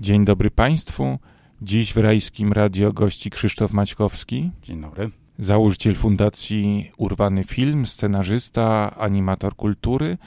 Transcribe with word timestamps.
Dzień 0.00 0.24
dobry 0.24 0.50
Państwu. 0.50 1.18
Dziś 1.62 1.92
w 1.92 1.96
Rajskim 1.96 2.52
Radio 2.52 2.92
gości 2.92 3.30
Krzysztof 3.30 3.72
Maćkowski. 3.72 4.50
Dzień 4.62 4.80
dobry. 4.80 5.10
Założyciel 5.38 5.94
Fundacji 5.94 6.90
Urwany 6.96 7.44
Film, 7.44 7.86
scenarzysta, 7.86 8.96
animator 8.96 9.56
kultury 9.56 10.18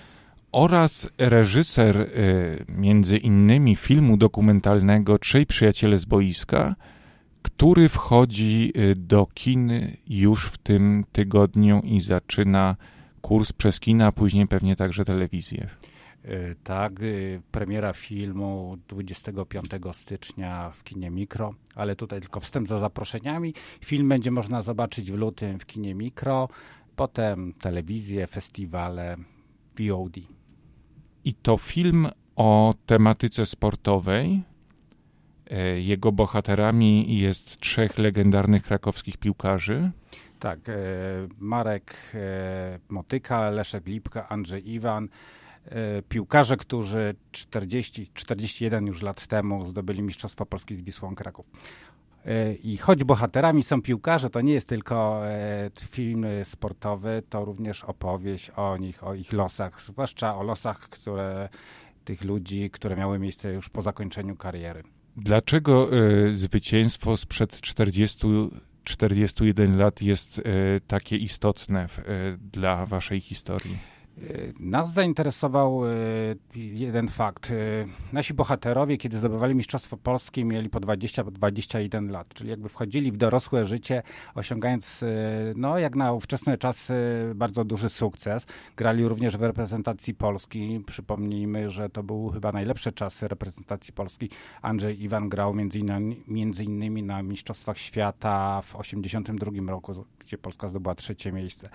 oraz 0.52 1.10
reżyser 1.18 1.98
y, 1.98 2.66
między 2.70 3.18
innymi 3.18 3.76
filmu 3.76 4.18
dokumentalnego 4.18 5.20
Trzej 5.20 5.46
Przyjaciele 5.46 5.98
z 5.98 6.06
Boiska, 6.06 6.76
który 7.42 7.90
wchodzi 7.90 8.72
y, 8.78 8.94
do 8.98 9.28
kin 9.34 9.72
już 10.08 10.46
w 10.46 10.58
tym 10.58 11.06
tygodniu 11.12 11.82
i 11.84 12.02
zaczyna 12.02 12.76
kurs 13.22 13.54
przez 13.54 13.80
kina, 13.80 14.08
a 14.08 14.12
później 14.12 14.48
pewnie 14.48 14.76
także 14.76 15.06
telewizję. 15.06 15.70
Y, 16.26 16.56
tak, 16.64 17.02
y, 17.02 17.42
premiera 17.52 17.94
filmu 17.94 18.78
25 18.88 19.70
stycznia 19.94 20.70
w 20.70 20.84
kinie 20.84 21.12
Mikro, 21.12 21.54
ale 21.76 21.96
tutaj 21.96 22.22
tylko 22.22 22.40
wstęp 22.40 22.68
za 22.68 22.80
zaproszeniami. 22.80 23.54
Film 23.86 24.10
będzie 24.10 24.32
można 24.32 24.62
zobaczyć 24.62 25.12
w 25.12 25.16
lutym 25.16 25.60
w 25.60 25.66
kinie 25.66 25.96
Mikro, 25.96 26.50
potem 26.96 27.54
telewizję, 27.54 28.28
festiwale, 28.28 29.18
VOD. 29.80 30.18
I 31.26 31.34
to 31.34 31.58
film 31.58 32.08
o 32.36 32.76
tematyce 32.86 33.46
sportowej. 33.46 34.42
E, 35.50 35.82
jego 35.82 36.12
bohaterami 36.12 37.20
jest 37.20 37.58
trzech 37.58 37.98
legendarnych 37.98 38.64
krakowskich 38.64 39.18
piłkarzy. 39.18 39.92
Tak, 40.40 40.60
e, 40.70 40.74
Marek 41.40 41.96
e, 42.14 42.80
Motyka, 42.90 43.50
Leszek 43.50 43.88
Lipka, 43.88 44.30
Andrzej 44.30 44.70
Iwan. 44.72 45.10
Piłkarze, 46.10 46.58
którzy 46.58 47.16
40, 47.32 48.10
41 48.14 48.88
już 48.88 49.02
lat 49.02 49.28
temu 49.28 49.68
zdobyli 49.68 50.02
Mistrzostwo 50.02 50.46
Polski 50.46 50.76
z 50.76 50.82
Wisłą 50.82 51.16
Kraków. 51.16 51.46
I 52.64 52.78
choć 52.78 53.04
bohaterami 53.04 53.64
są 53.64 53.82
piłkarze, 53.82 54.30
to 54.30 54.42
nie 54.42 54.54
jest 54.54 54.68
tylko 54.68 55.22
film 55.90 56.26
sportowy, 56.44 57.24
to 57.30 57.46
również 57.46 57.84
opowieść 57.84 58.50
o 58.50 58.78
nich, 58.78 59.04
o 59.04 59.14
ich 59.14 59.34
losach, 59.34 59.82
zwłaszcza 59.82 60.38
o 60.38 60.44
losach, 60.44 60.80
które 60.80 61.50
tych 62.06 62.24
ludzi, 62.24 62.70
które 62.70 62.96
miały 62.96 63.20
miejsce 63.20 63.54
już 63.54 63.70
po 63.70 63.82
zakończeniu 63.82 64.36
kariery. 64.36 64.84
Dlaczego 65.18 65.90
zwycięstwo 66.32 67.18
sprzed 67.18 67.62
40, 67.62 68.28
41 68.84 69.78
lat 69.78 70.02
jest 70.02 70.42
takie 70.88 71.18
istotne 71.18 71.88
dla 72.52 72.86
waszej 72.86 73.20
historii? 73.22 73.93
Nas 74.60 74.94
zainteresował 74.94 75.86
e, 75.86 75.90
jeden 76.56 77.08
fakt. 77.08 77.52
E, 77.52 77.54
nasi 78.14 78.34
bohaterowie, 78.34 78.98
kiedy 78.98 79.18
zdobywali 79.18 79.56
Mistrzostwo 79.56 79.98
Polskie, 79.98 80.46
mieli 80.46 80.70
po 80.70 80.80
20-21 80.80 82.10
lat, 82.10 82.34
czyli 82.34 82.50
jakby 82.50 82.70
wchodzili 82.70 83.12
w 83.12 83.18
dorosłe 83.18 83.66
życie, 83.66 84.04
osiągając, 84.36 85.04
e, 85.04 85.08
no 85.56 85.78
jak 85.80 85.96
na 85.96 86.14
ówczesne 86.14 86.58
czasy, 86.58 86.94
bardzo 87.36 87.66
duży 87.66 87.90
sukces. 87.90 88.46
Grali 88.76 89.08
również 89.08 89.38
w 89.38 89.42
reprezentacji 89.42 90.14
Polski. 90.14 90.84
Przypomnijmy, 90.88 91.70
że 91.70 91.90
to 91.90 92.04
były 92.04 92.34
chyba 92.34 92.52
najlepsze 92.52 92.92
czasy 92.92 93.28
reprezentacji 93.28 93.94
Polski. 93.94 94.30
Andrzej 94.62 95.04
Iwan 95.04 95.30
grał 95.30 95.54
między 95.54 95.80
innymi, 95.80 96.24
między 96.28 96.64
innymi 96.64 97.04
na 97.04 97.24
Mistrzostwach 97.24 97.78
Świata 97.78 98.62
w 98.62 98.68
1982 98.68 99.72
roku, 99.72 100.06
gdzie 100.20 100.38
Polska 100.38 100.68
zdobyła 100.68 100.96
trzecie 100.96 101.32
miejsce. 101.32 101.70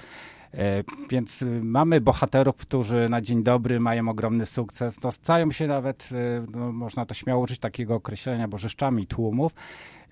E, 0.54 0.84
więc 1.10 1.42
y, 1.42 1.60
mamy 1.64 2.00
bohaterów, 2.00 2.56
którzy 2.56 3.06
na 3.10 3.20
dzień 3.20 3.42
dobry 3.42 3.80
mają 3.80 4.08
ogromny 4.08 4.46
sukces. 4.46 5.02
No, 5.02 5.12
stają 5.12 5.50
się 5.50 5.66
nawet, 5.66 6.08
y, 6.12 6.46
no, 6.50 6.72
można 6.72 7.06
to 7.06 7.14
śmiało 7.14 7.42
użyć 7.42 7.58
takiego 7.58 7.94
określenia, 7.94 8.48
bożyszczami 8.48 9.06
tłumów. 9.06 9.52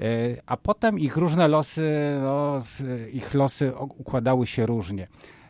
E, 0.01 0.05
a 0.47 0.57
potem 0.57 0.99
ich 0.99 1.17
różne 1.17 1.49
losy, 1.49 2.19
no, 2.23 2.63
ich 3.13 3.35
losy 3.35 3.73
układały 3.77 4.47
się 4.47 4.67
różnie 4.67 5.09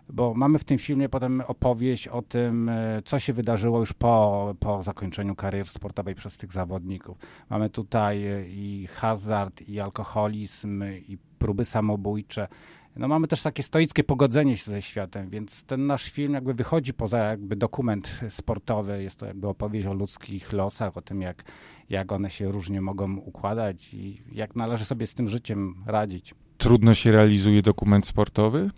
bo 0.09 0.34
mamy 0.34 0.59
w 0.59 0.65
tym 0.65 0.78
filmie 0.78 1.09
potem 1.09 1.43
opowieść 1.47 2.09
o 2.09 2.22
tym, 2.22 2.69
e, 2.69 3.03
co 3.05 3.19
się 3.19 3.33
wydarzyło 3.33 3.81
już 3.81 3.93
po, 3.93 4.55
po 4.60 4.83
zakończeniu 4.83 5.34
kariery 5.34 5.69
sportowej 5.69 6.15
przez 6.15 6.39
tych 6.39 6.53
zawodników. 6.53 7.19
Mamy 7.50 7.71
tutaj 7.71 8.25
i 8.49 8.87
hazard, 8.87 9.62
i 9.69 9.81
alkoholizm, 9.81 10.84
i 11.09 11.19
próby 11.39 11.65
samobójcze 11.65 12.49
no 12.97 13.09
mamy 13.09 13.29
też 13.29 13.43
takie 13.43 13.62
stoickie 13.62 14.05
pogodzenie 14.05 14.57
się 14.57 14.71
ze 14.71 14.83
światem, 14.83 15.31
więc 15.31 15.65
ten 15.65 15.87
nasz 15.87 16.11
film 16.11 16.34
jakby 16.34 16.55
wychodzi 16.55 16.95
poza 16.95 17.19
jakby 17.19 17.57
dokument 17.57 18.21
sportowy, 18.29 19.03
jest 19.03 19.19
to 19.19 19.27
jakby 19.27 19.49
opowieść 19.49 19.87
o 19.87 19.95
ludzkich 19.95 20.53
losach, 20.53 20.97
o 20.97 21.03
tym 21.03 21.23
jak, 21.23 21.45
jak 21.91 22.12
one 22.12 22.31
się 22.31 22.51
różnie 22.51 22.81
mogą 22.81 23.17
układać 23.17 23.95
i 23.95 24.23
jak 24.33 24.57
należy 24.57 24.84
sobie 24.84 25.07
z 25.07 25.15
tym 25.15 25.29
życiem 25.29 25.75
radzić. 25.87 26.34
Trudno 26.59 26.95
się 26.95 27.12
realizuje 27.12 27.62
dokument 27.62 28.07
sportowy? 28.07 28.71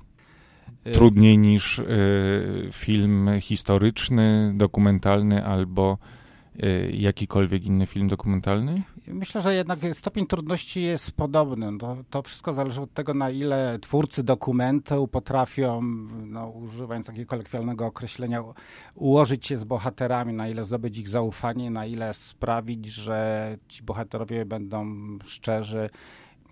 Y- 0.86 0.92
Trudniej 0.92 1.38
niż 1.38 1.78
y, 1.78 2.68
film 2.72 3.30
historyczny, 3.40 4.52
dokumentalny 4.56 5.44
albo 5.44 5.98
jakikolwiek 6.92 7.64
inny 7.64 7.86
film 7.86 8.08
dokumentalny? 8.08 8.82
Myślę, 9.06 9.42
że 9.42 9.54
jednak 9.54 9.78
stopień 9.92 10.26
trudności 10.26 10.82
jest 10.82 11.12
podobny. 11.12 11.78
To, 11.78 11.96
to 12.10 12.22
wszystko 12.22 12.52
zależy 12.52 12.80
od 12.80 12.92
tego, 12.92 13.14
na 13.14 13.30
ile 13.30 13.78
twórcy 13.78 14.22
dokumentu 14.22 15.08
potrafią, 15.08 15.82
no, 16.26 16.48
używając 16.48 17.06
takiego 17.06 17.28
kolekwialnego 17.30 17.86
określenia, 17.86 18.44
ułożyć 18.94 19.46
się 19.46 19.56
z 19.56 19.64
bohaterami, 19.64 20.32
na 20.32 20.48
ile 20.48 20.64
zdobyć 20.64 20.98
ich 20.98 21.08
zaufanie, 21.08 21.70
na 21.70 21.86
ile 21.86 22.14
sprawić, 22.14 22.86
że 22.86 23.56
ci 23.68 23.82
bohaterowie 23.82 24.44
będą 24.44 24.86
szczerzy 25.24 25.90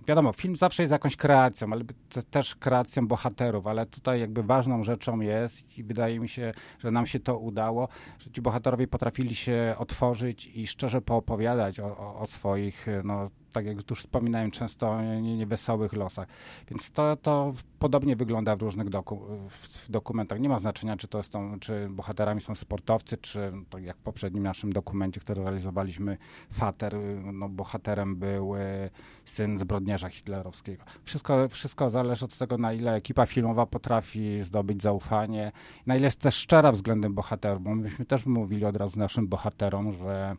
wiadomo, 0.09 0.33
film 0.33 0.57
zawsze 0.57 0.83
jest 0.83 0.93
jakąś 0.93 1.17
kreacją, 1.17 1.73
ale 1.73 1.85
też 2.31 2.55
kreacją 2.55 3.07
bohaterów, 3.07 3.67
ale 3.67 3.87
tutaj 3.87 4.21
jakby 4.21 4.43
ważną 4.43 4.83
rzeczą 4.83 5.21
jest 5.21 5.79
i 5.79 5.85
wydaje 5.85 6.21
mi 6.21 6.29
się, 6.29 6.53
że 6.79 6.91
nam 6.91 7.07
się 7.07 7.21
to 7.21 7.39
udało, 7.39 7.89
że 8.19 8.31
ci 8.31 8.43
bohaterowie 8.43 8.89
potrafili 8.89 9.35
się 9.35 9.75
otworzyć 9.79 10.47
i 10.47 10.67
szczerze 10.67 11.01
poopowiadać 11.01 11.81
o, 11.81 11.99
o, 11.99 12.19
o 12.19 12.27
swoich 12.27 12.87
no, 13.05 13.31
tak 13.57 13.67
jak 13.67 13.91
już 13.91 14.01
wspominałem, 14.01 14.51
często 14.51 15.03
niewesołych 15.21 15.93
losach. 15.93 16.29
Więc 16.71 16.91
to, 16.91 17.17
to 17.17 17.53
podobnie 17.79 18.17
wygląda 18.17 18.57
w 18.57 18.63
różnych 18.63 18.89
doku, 18.89 19.21
w 19.49 19.91
dokumentach. 19.91 20.41
Nie 20.41 20.49
ma 20.49 20.59
znaczenia, 20.59 20.97
czy 20.97 21.09
to 21.09 21.23
są, 21.23 21.61
czy 21.61 21.89
bohaterami 21.91 22.41
są 22.41 22.55
sportowcy, 22.55 23.17
czy 23.17 23.53
tak 23.71 23.83
jak 23.83 23.97
w 23.97 24.01
poprzednim 24.01 24.43
naszym 24.43 24.73
dokumencie, 24.73 25.21
który 25.21 25.43
realizowaliśmy, 25.43 26.19
Fater, 26.53 26.97
no, 27.33 27.49
bohaterem 27.49 28.17
był 28.17 28.57
e, 28.57 28.91
syn 29.25 29.59
zbrodniarza 29.59 30.09
hitlerowskiego. 30.09 30.85
Wszystko, 31.05 31.49
wszystko 31.49 31.91
zależy 31.91 32.25
od 32.25 32.37
tego, 32.37 32.59
na 32.59 32.73
ile 32.73 32.95
ekipa 32.95 33.27
filmowa 33.27 33.67
potrafi 33.67 34.41
zdobyć 34.41 34.83
zaufanie, 34.83 35.53
na 35.87 35.97
ile 35.97 36.05
jest 36.05 36.21
też 36.21 36.35
szczera 36.35 36.73
względem 36.73 37.15
bohaterów, 37.15 37.63
bo 37.63 37.75
myśmy 37.75 38.05
też 38.05 38.27
mówili 38.27 38.65
od 38.65 38.77
razu 38.77 38.99
naszym 38.99 39.29
bohaterom, 39.29 39.93
że 39.93 40.37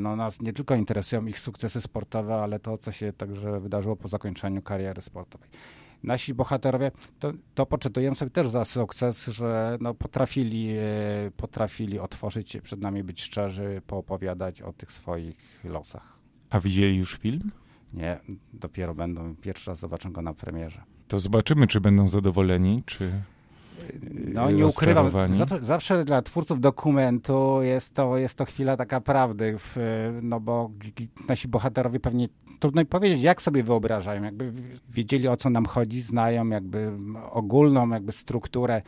no, 0.00 0.16
nas 0.16 0.40
nie 0.40 0.52
tylko 0.52 0.74
interesują 0.74 1.26
ich 1.26 1.38
sukcesy 1.38 1.80
sportowe, 1.80 2.34
ale 2.34 2.58
to, 2.58 2.78
co 2.78 2.92
się 2.92 3.12
także 3.12 3.60
wydarzyło 3.60 3.96
po 3.96 4.08
zakończeniu 4.08 4.62
kariery 4.62 5.02
sportowej. 5.02 5.48
Nasi 6.02 6.34
bohaterowie 6.34 6.90
to, 7.18 7.32
to 7.54 7.66
poczytują 7.66 8.14
sobie 8.14 8.30
też 8.30 8.48
za 8.48 8.64
sukces, 8.64 9.26
że 9.26 9.78
no, 9.80 9.94
potrafili, 9.94 10.70
e, 10.70 11.30
potrafili 11.36 11.98
otworzyć 11.98 12.50
się 12.50 12.62
przed 12.62 12.80
nami, 12.80 13.04
być 13.04 13.22
szczerzy, 13.22 13.82
poopowiadać 13.86 14.62
o 14.62 14.72
tych 14.72 14.92
swoich 14.92 15.64
losach. 15.64 16.18
A 16.50 16.60
widzieli 16.60 16.96
już 16.96 17.18
film? 17.18 17.50
Nie, 17.92 18.20
dopiero 18.52 18.94
będą. 18.94 19.36
Pierwszy 19.36 19.70
raz 19.70 19.78
zobaczą 19.78 20.12
go 20.12 20.22
na 20.22 20.34
premierze. 20.34 20.82
To 21.08 21.18
zobaczymy, 21.18 21.66
czy 21.66 21.80
będą 21.80 22.08
zadowoleni, 22.08 22.82
czy 22.86 23.22
no 24.10 24.50
nie 24.50 24.66
ukrywam, 24.66 25.10
zawsze, 25.30 25.64
zawsze, 25.64 26.04
dla 26.04 26.22
twórców 26.22 26.60
dokumentu 26.60 27.62
jest 27.62 27.94
to, 27.94 28.16
jest 28.16 28.34
to 28.38 28.44
chwila 28.44 28.76
taka 28.76 29.00
prawdy, 29.00 29.54
w, 29.58 29.76
no 30.22 30.40
bo 30.40 30.70
nasi 31.28 31.48
bohaterowie 31.48 32.00
pewnie, 32.00 32.28
trudno 32.58 32.82
mi 32.82 32.86
powiedzieć, 32.86 33.22
jak 33.22 33.42
sobie 33.42 33.62
wyobrażają, 33.62 34.22
jakby 34.22 34.52
wiedzieli 34.88 35.28
o 35.28 35.36
co 35.36 35.50
nam 35.50 35.66
chodzi, 35.66 36.02
znają 36.02 36.48
jakby 36.48 36.92
ogólną 37.30 37.88
jakby 37.88 38.12
strukturę 38.12 38.82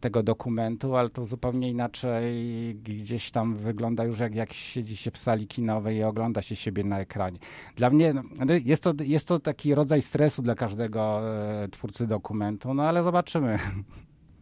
tego 0.00 0.22
dokumentu, 0.22 0.96
ale 0.96 1.10
to 1.10 1.24
zupełnie 1.24 1.70
inaczej 1.70 2.34
gdzieś 2.82 3.30
tam 3.30 3.54
wygląda 3.56 4.04
już 4.04 4.18
jak, 4.18 4.34
jak 4.34 4.52
siedzi 4.52 4.96
się 4.96 5.10
w 5.10 5.16
sali 5.16 5.46
kinowej 5.46 5.96
i 5.96 6.02
ogląda 6.02 6.42
się 6.42 6.56
siebie 6.56 6.84
na 6.84 7.00
ekranie. 7.00 7.38
Dla 7.76 7.90
mnie 7.90 8.14
no, 8.14 8.22
jest 8.64 8.82
to, 8.82 8.94
jest 9.04 9.28
to 9.28 9.38
taki 9.40 9.74
rodzaj 9.74 10.02
stresu 10.02 10.42
dla 10.42 10.54
każdego 10.54 11.20
e, 11.62 11.68
twórcy 11.68 12.06
dokumentu, 12.06 12.74
no 12.74 12.82
ale 12.82 13.02
zobaczymy. 13.02 13.58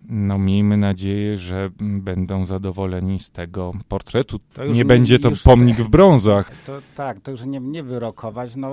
No 0.08 0.38
miejmy 0.38 0.76
nadzieję, 0.76 1.38
że 1.38 1.70
będą 1.80 2.46
zadowoleni 2.46 3.20
z 3.20 3.30
tego 3.30 3.72
portretu. 3.88 4.40
Nie, 4.58 4.68
nie, 4.68 4.84
będzie 4.84 5.18
to 5.18 5.30
pomnik 5.44 5.76
w 5.76 5.88
brązach. 5.88 6.50
To, 6.66 6.78
tak, 6.96 7.20
to 7.20 7.30
już 7.30 7.46
nie, 7.46 7.60
nie 7.60 7.82
wyrokować. 7.82 8.56
No, 8.56 8.72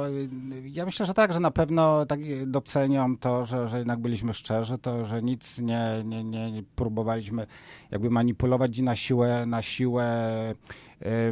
ja 0.66 0.86
myślę, 0.86 1.06
że 1.06 1.14
tak, 1.14 1.34
że 1.34 1.40
na 1.40 1.52
pewno 1.52 2.06
tak 2.06 2.20
docenią 2.46 3.18
to, 3.18 3.46
że, 3.46 3.68
że 3.68 3.78
jednak 3.78 4.00
byliśmy 4.00 4.34
szczerzy, 4.34 4.78
to, 4.78 5.06
że 5.06 5.24
nic 5.24 5.60
nie, 5.60 6.04
nie, 6.06 6.24
nie 6.24 6.64
próbowaliśmy 6.76 7.48
jakby 7.92 8.10
manipulować 8.10 8.80
na 8.80 8.96
siłę, 8.96 9.46
na 9.46 9.62
siłę 9.62 10.06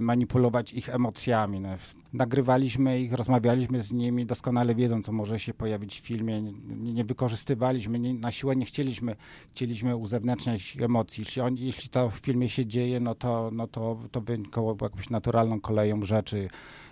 manipulować 0.01 0.73
ich 0.73 0.89
emocjami. 0.89 1.59
No, 1.59 1.69
nagrywaliśmy 2.13 3.01
ich, 3.01 3.13
rozmawialiśmy 3.13 3.81
z 3.81 3.91
nimi, 3.91 4.25
doskonale 4.25 4.75
wiedzą, 4.75 5.03
co 5.03 5.11
może 5.11 5.39
się 5.39 5.53
pojawić 5.53 6.01
w 6.01 6.05
filmie. 6.05 6.41
Nie, 6.41 6.93
nie 6.93 7.03
wykorzystywaliśmy, 7.03 7.99
nie, 7.99 8.13
na 8.13 8.31
siłę 8.31 8.55
nie 8.55 8.65
chcieliśmy, 8.65 9.15
chcieliśmy 9.51 9.95
uzewnętrzniać 9.95 10.77
emocji. 10.81 11.21
Jeśli, 11.21 11.41
on, 11.41 11.55
jeśli 11.57 11.89
to 11.89 12.09
w 12.09 12.15
filmie 12.15 12.49
się 12.49 12.65
dzieje, 12.65 12.99
no 12.99 13.15
to, 13.15 13.49
no 13.53 13.67
to, 13.67 13.97
to 14.11 14.21
wynikało 14.21 14.77
jakąś 14.81 15.09
naturalną 15.09 15.61
koleją 15.61 16.03
rzeczy 16.03 16.49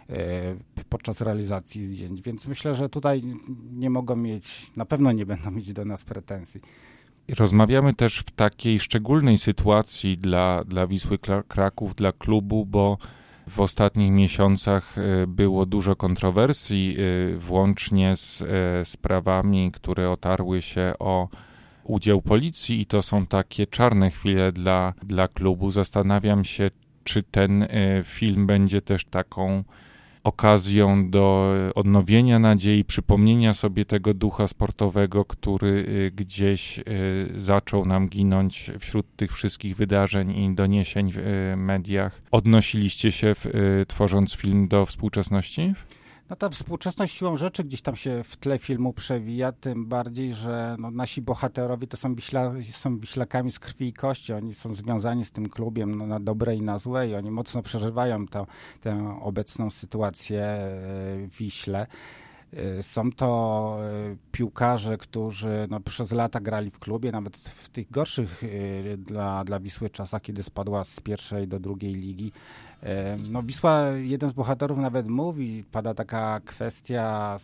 e, 0.10 0.16
podczas 0.90 1.22
realizacji 1.22 1.84
zdjęć. 1.84 2.22
Więc 2.22 2.48
myślę, 2.48 2.76
że 2.76 2.90
tutaj 2.90 3.24
nie 3.72 3.90
mogą 3.90 4.16
mieć, 4.16 4.76
na 4.76 4.86
pewno 4.86 5.12
nie 5.12 5.26
będą 5.26 5.52
mieć 5.52 5.74
do 5.74 5.86
nas 5.86 6.04
pretensji. 6.04 6.62
Rozmawiamy 7.38 7.94
też 7.94 8.20
w 8.20 8.32
takiej 8.32 8.80
szczególnej 8.80 9.38
sytuacji 9.38 10.18
dla, 10.18 10.64
dla 10.64 10.88
Wisły 10.88 11.18
Kraków, 11.48 11.96
dla 11.96 12.12
klubu, 12.12 12.66
bo 12.66 12.98
w 13.50 13.60
ostatnich 13.60 14.12
miesiącach 14.12 14.98
e, 14.98 15.28
było 15.28 15.66
dużo 15.66 15.96
kontrowersji, 15.96 16.98
e, 16.98 17.38
włącznie 17.38 18.16
z 18.16 18.42
e, 18.42 18.46
sprawami, 18.86 19.72
które 19.72 20.10
otarły 20.10 20.62
się 20.62 20.94
o 21.00 21.28
udział 21.84 22.22
policji, 22.22 22.82
i 22.82 22.86
to 22.86 23.02
są 23.02 23.26
takie 23.26 23.68
czarne 23.68 24.10
chwile 24.10 24.52
dla, 24.52 24.94
dla 25.04 25.28
klubu. 25.28 25.72
Zastanawiam 25.72 26.46
się, 26.46 26.70
czy 27.04 27.24
ten 27.24 27.68
film 28.04 28.48
będzie 28.48 28.82
też 28.82 29.06
taką 29.06 29.64
okazją 30.24 31.10
do 31.10 31.54
odnowienia 31.76 32.40
nadziei, 32.40 32.86
przypomnienia 32.86 33.54
sobie 33.54 33.86
tego 33.86 34.14
ducha 34.14 34.48
sportowego, 34.48 35.26
który 35.26 35.68
y, 35.70 36.12
gdzieś 36.16 36.80
y, 36.80 36.84
zaczął 37.36 37.86
nam 37.86 38.10
ginąć 38.10 38.72
wśród 38.80 39.16
tych 39.16 39.34
wszystkich 39.34 39.76
wydarzeń 39.76 40.32
i 40.32 40.56
doniesień 40.56 41.12
w 41.14 41.54
mediach. 41.58 42.22
Odnosiliście 42.32 43.12
się, 43.12 43.36
w, 43.36 43.46
tworząc 43.88 44.34
film 44.34 44.68
do 44.68 44.86
współczesności? 44.86 45.74
No 46.30 46.36
ta 46.36 46.50
współczesność 46.50 47.18
siłą 47.18 47.38
rzeczy 47.38 47.64
gdzieś 47.64 47.82
tam 47.82 47.96
się 47.96 48.24
w 48.24 48.38
tle 48.38 48.60
filmu 48.60 48.94
przewija, 48.94 49.52
tym 49.52 49.86
bardziej, 49.86 50.34
że 50.34 50.76
no, 50.80 50.92
nasi 50.92 51.22
bohaterowie 51.22 51.88
to 51.88 51.98
są, 51.98 52.16
wiśla, 52.16 52.54
są 52.72 53.00
wiślakami 53.00 53.52
z 53.52 53.60
krwi 53.60 53.88
i 53.88 53.94
kości. 53.94 54.34
Oni 54.34 54.54
są 54.54 54.74
związani 54.74 55.26
z 55.26 55.32
tym 55.32 55.50
klubiem 55.50 55.96
no, 55.96 56.08
na 56.08 56.20
dobre 56.20 56.56
i 56.56 56.62
na 56.62 56.80
złe 56.80 57.08
i 57.08 57.16
oni 57.16 57.32
mocno 57.32 57.62
przeżywają 57.62 58.28
to, 58.28 58.48
tę 58.82 59.20
obecną 59.22 59.70
sytuację 59.70 60.42
e, 60.42 60.68
w 61.28 61.38
Wiśle. 61.38 61.88
E, 62.54 62.84
są 62.84 63.12
to 63.12 63.78
e, 63.82 64.16
piłkarze, 64.32 64.98
którzy 64.98 65.68
no, 65.70 65.80
przez 65.80 66.12
lata 66.12 66.40
grali 66.40 66.72
w 66.72 66.80
klubie, 66.80 67.12
nawet 67.12 67.38
w 67.38 67.70
tych 67.70 67.92
gorszych 67.92 68.44
dla, 68.98 69.44
dla 69.44 69.60
Wisły 69.60 69.90
czasach, 69.90 70.22
kiedy 70.22 70.44
spadła 70.44 70.84
z 70.84 71.00
pierwszej 71.00 71.48
do 71.48 71.60
drugiej 71.60 71.94
ligi. 71.94 72.32
No 73.30 73.44
Wisła, 73.44 73.90
jeden 73.90 74.30
z 74.30 74.34
bohaterów 74.34 74.78
nawet 74.78 75.08
mówi, 75.08 75.64
pada 75.72 75.94
taka 75.94 76.40
kwestia 76.46 77.38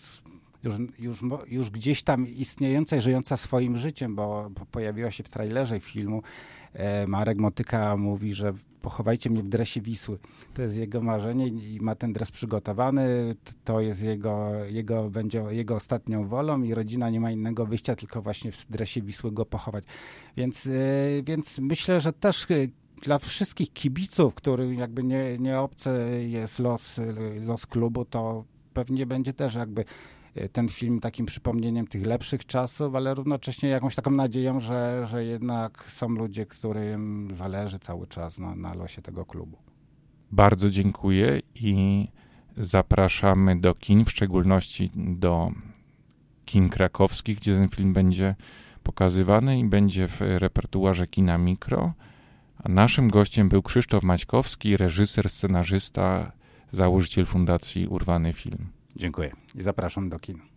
już, 0.64 0.76
już, 1.00 1.24
już 1.48 1.70
gdzieś 1.70 2.04
tam 2.04 2.28
istniejąca 2.28 2.96
i 2.96 3.02
żyjąca 3.02 3.38
swoim 3.38 3.78
życiem, 3.78 4.16
bo 4.16 4.52
pojawiła 4.72 5.12
się 5.12 5.24
w 5.24 5.30
trailerze 5.30 5.80
filmu. 5.80 6.24
E, 6.76 7.08
Marek 7.08 7.38
Motyka 7.38 7.98
mówi, 7.98 8.34
że 8.34 8.54
pochowajcie 8.82 9.30
mnie 9.30 9.44
w 9.44 9.48
dresie 9.48 9.82
Wisły. 9.82 10.18
To 10.54 10.62
jest 10.62 10.78
jego 10.78 11.02
marzenie 11.02 11.48
i 11.48 11.80
ma 11.82 11.96
ten 11.96 12.14
dres 12.14 12.32
przygotowany. 12.32 13.36
To 13.64 13.82
jest 13.82 14.04
jego, 14.04 14.50
jego, 14.66 15.10
będzie 15.10 15.44
jego 15.50 15.76
ostatnią 15.76 16.28
wolą 16.28 16.64
i 16.64 16.74
rodzina 16.74 17.10
nie 17.10 17.20
ma 17.20 17.32
innego 17.32 17.66
wyjścia, 17.66 17.96
tylko 17.96 18.22
właśnie 18.22 18.52
w 18.52 18.66
dresie 18.70 19.02
Wisły 19.02 19.32
go 19.32 19.46
pochować. 19.46 19.86
Więc, 20.38 20.68
e, 20.68 20.72
więc 21.24 21.60
myślę, 21.60 22.02
że 22.02 22.14
też 22.14 22.48
dla 23.02 23.20
wszystkich 23.20 23.74
kibiców, 23.74 24.34
którym 24.34 24.74
jakby 24.74 25.04
nie, 25.04 25.38
nie 25.38 25.60
obcy 25.60 25.90
jest 26.28 26.60
los, 26.60 27.02
los 27.42 27.66
klubu, 27.66 28.06
to 28.06 28.44
pewnie 28.74 29.06
będzie 29.06 29.34
też 29.34 29.56
jakby 29.56 29.82
e, 29.82 29.86
ten 30.52 30.70
film 30.70 31.00
takim 31.00 31.26
przypomnieniem 31.26 31.88
tych 31.88 32.06
lepszych 32.06 32.46
czasów, 32.46 32.96
ale 32.96 33.14
równocześnie 33.14 33.70
jakąś 33.70 33.96
taką 33.96 34.12
nadzieją, 34.12 34.60
że, 34.60 35.08
że 35.08 35.26
jednak 35.26 35.84
są 35.88 36.10
ludzie, 36.10 36.46
którym 36.46 37.30
zależy 37.34 37.80
cały 37.80 38.08
czas 38.08 38.40
na, 38.40 38.56
na 38.56 38.74
losie 38.74 39.02
tego 39.02 39.26
klubu. 39.26 39.58
Bardzo 40.32 40.70
dziękuję 40.70 41.40
i 41.56 42.08
zapraszamy 42.58 43.60
do 43.60 43.74
kin, 43.74 44.06
w 44.06 44.12
szczególności 44.12 44.92
do 44.96 45.52
kin 46.46 46.70
krakowskich, 46.70 47.38
gdzie 47.38 47.54
ten 47.54 47.70
film 47.70 47.94
będzie 47.94 48.36
pokazywany 48.84 49.60
i 49.60 49.66
będzie 49.66 50.08
w 50.08 50.22
repertuarze 50.22 51.08
kina 51.08 51.38
mikro. 51.38 51.94
A 52.64 52.70
naszym 52.70 53.08
gościem 53.08 53.50
był 53.50 53.62
Krzysztof 53.62 54.04
Maćkowski, 54.04 54.78
reżyser, 54.78 55.30
scenarzysta, 55.30 56.32
założyciel 56.72 57.26
Fundacji 57.26 57.88
Urwany 57.88 58.34
Film. 58.34 58.68
Dziękuję 58.96 59.36
i 59.56 59.62
zapraszam 59.62 60.10
do 60.10 60.20
kin. 60.20 60.55